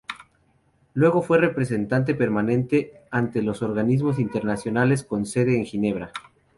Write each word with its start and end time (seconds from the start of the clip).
Luego 0.95 1.21
fue 1.21 1.37
Representante 1.37 2.15
Permanente 2.15 3.01
ante 3.11 3.43
los 3.43 3.61
Organismos 3.61 4.17
Internacionales 4.17 5.03
con 5.03 5.27
sede 5.27 5.55
en 5.55 5.63
Ginebra. 5.63 6.11